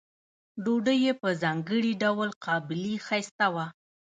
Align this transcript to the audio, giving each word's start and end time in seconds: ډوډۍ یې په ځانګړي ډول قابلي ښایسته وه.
ډوډۍ 0.63 0.97
یې 1.05 1.13
په 1.21 1.29
ځانګړي 1.41 1.91
ډول 2.03 2.29
قابلي 2.45 2.95
ښایسته 3.05 3.47
وه. 3.53 3.65